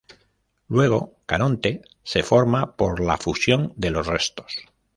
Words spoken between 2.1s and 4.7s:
forma por la fusión de los restos.